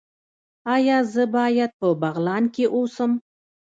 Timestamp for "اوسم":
2.75-3.11